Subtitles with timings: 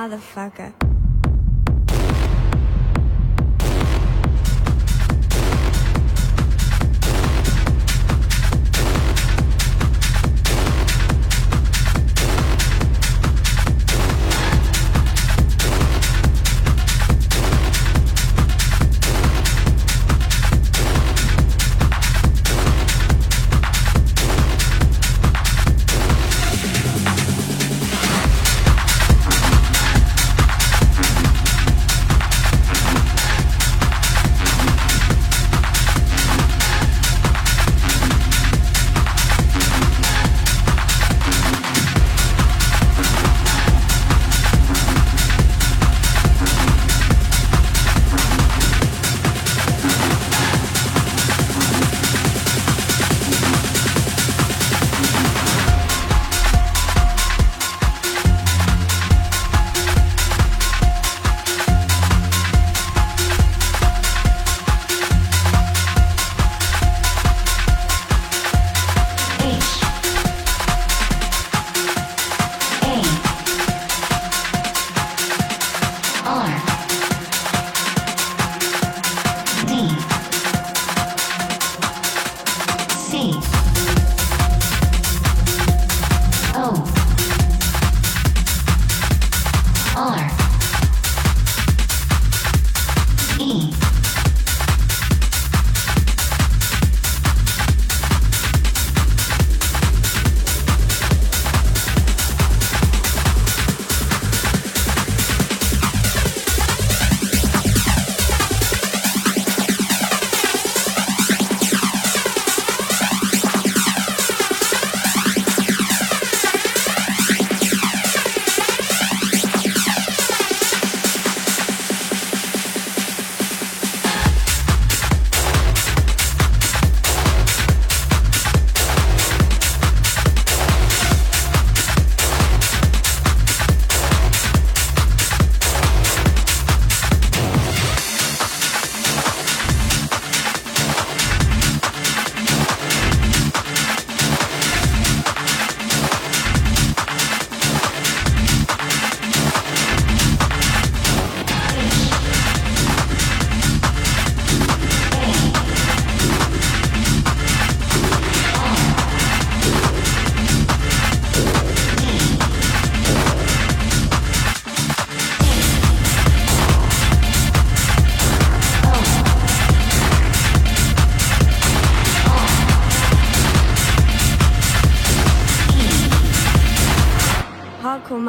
[0.00, 0.79] motherfucker.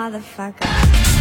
[0.02, 1.21] Motherfucker.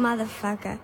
[0.00, 0.79] Motherfucker.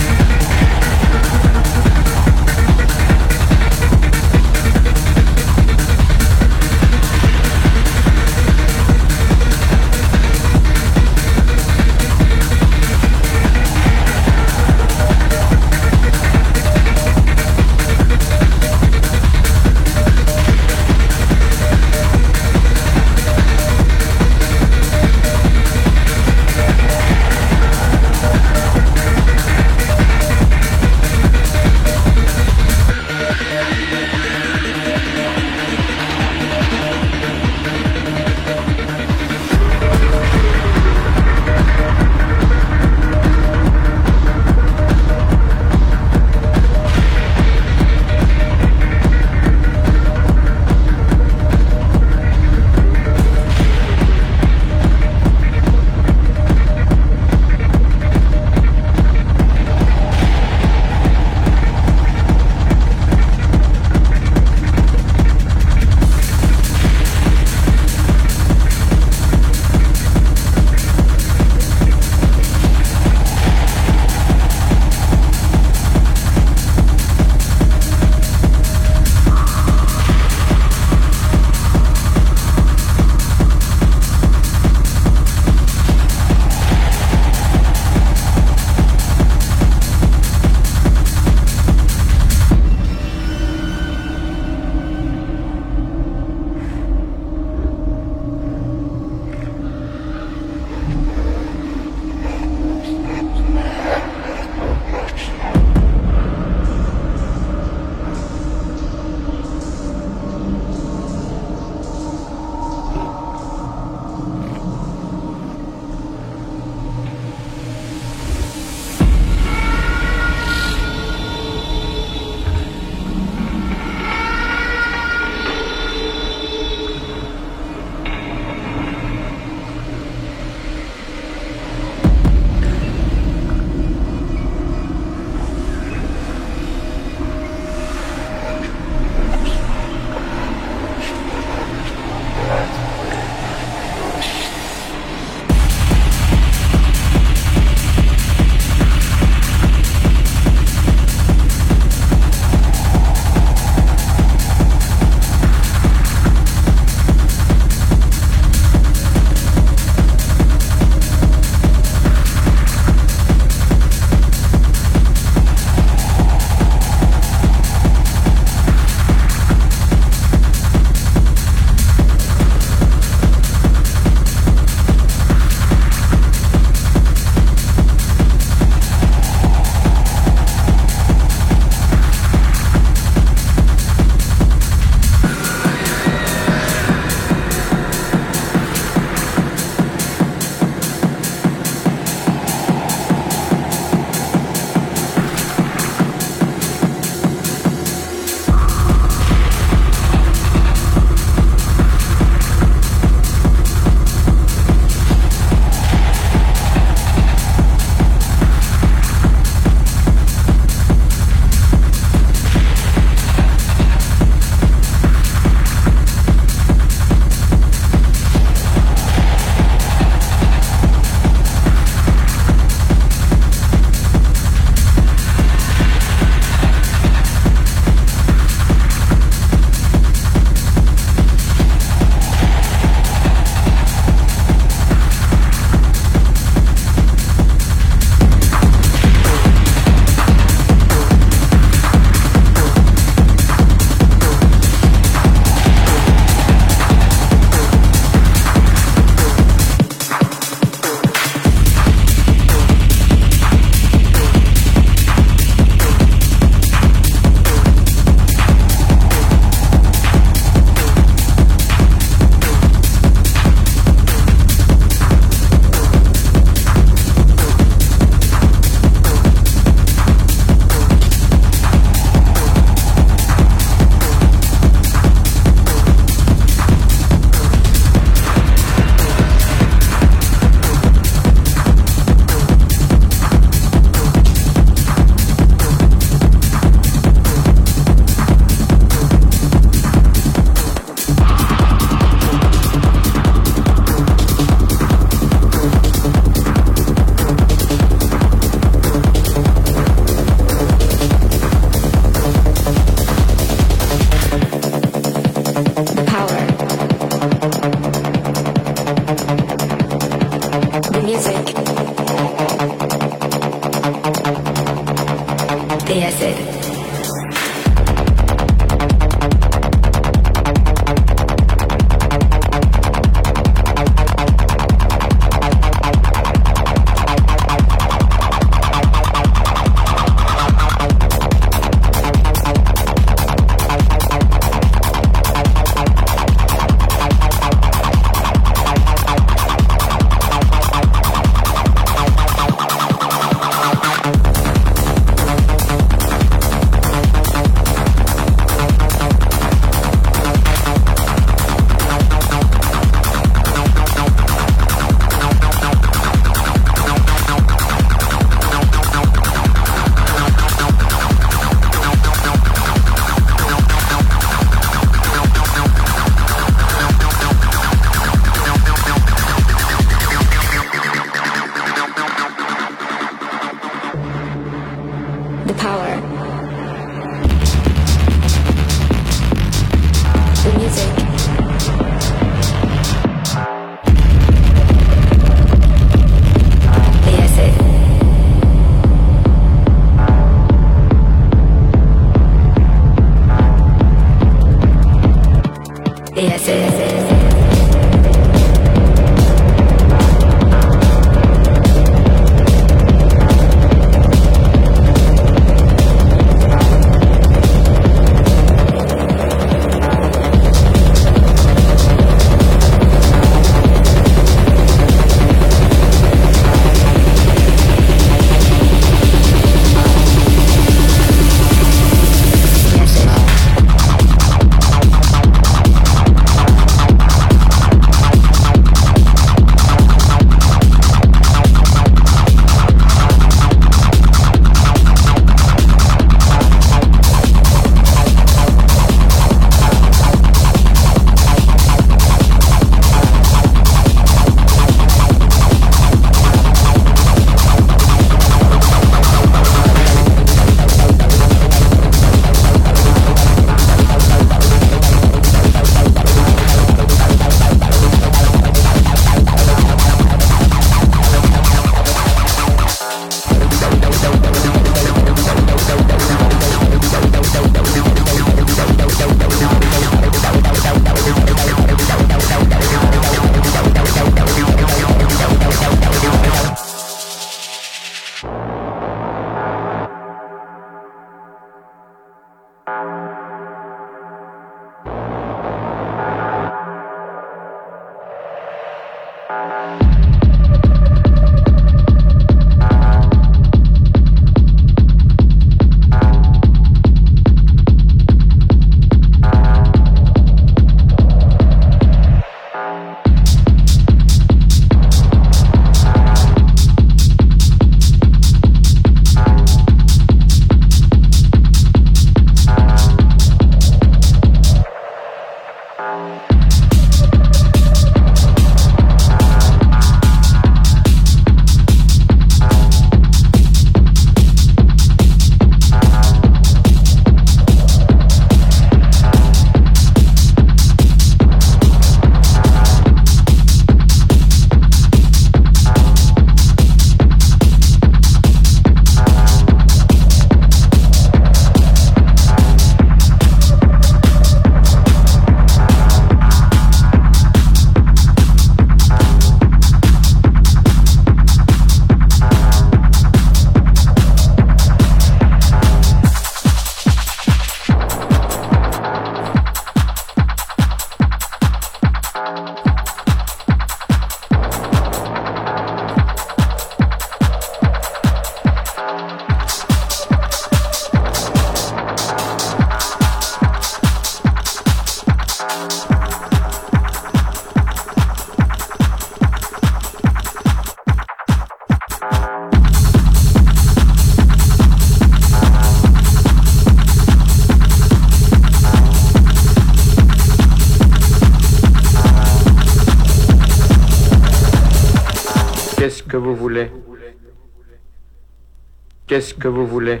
[599.06, 600.00] Qu'est-ce que vous voulez?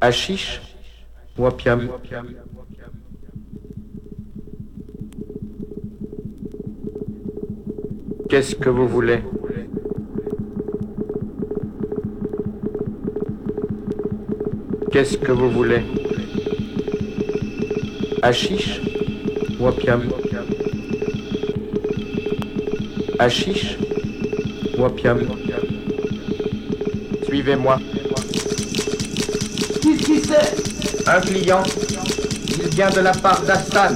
[0.00, 0.60] Hachiche
[1.38, 1.88] ou opium?
[8.28, 9.20] Qu'est-ce que vous voulez?
[14.90, 15.82] Qu'est-ce que vous voulez?
[18.22, 18.80] Hachiche
[19.60, 20.02] ou opium?
[23.20, 23.78] Hachiche
[27.24, 27.78] Suivez-moi.
[31.06, 31.62] Un client.
[32.62, 33.94] Il vient de la part d'Astan.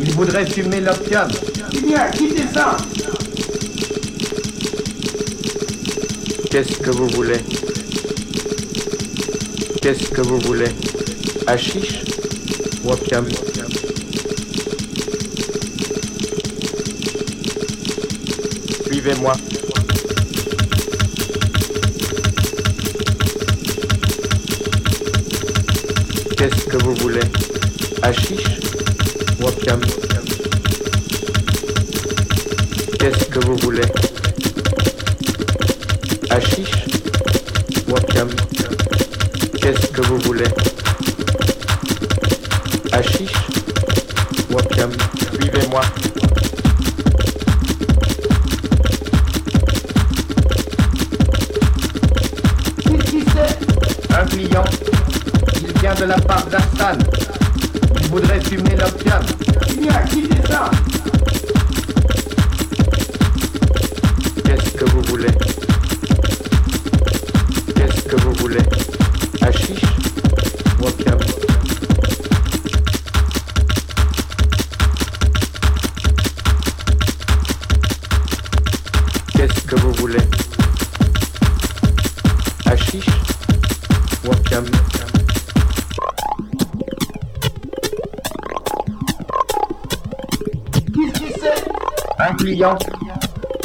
[0.00, 1.28] Il voudrait fumer l'opium.
[1.84, 2.76] Bien, quittez ça
[6.50, 7.40] Qu'est-ce que vous voulez?
[9.82, 10.70] Qu'est-ce que vous voulez?
[11.46, 12.04] Achiche
[12.84, 13.26] ou opium?
[18.86, 19.34] Suivez-moi.
[26.78, 27.20] Que vous voulez.
[28.02, 28.60] Achiche
[29.40, 29.46] ou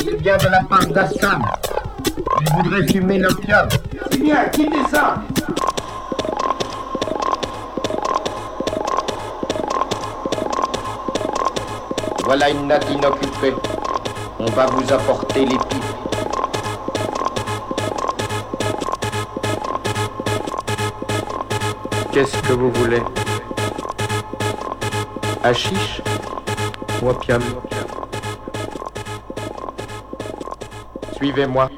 [0.04, 1.40] Il vient de la part d'Astan.
[2.42, 3.68] Il voudrait fumer l'opium.
[4.12, 5.22] Eh bien, quittez ça
[12.26, 13.54] Voilà une natte inoccupée.
[14.38, 15.84] On va vous apporter les pipes.
[22.12, 23.02] Qu'est-ce que vous voulez?
[25.44, 26.02] Achiche
[27.02, 27.42] ou opium
[31.20, 31.70] Suivez-moi.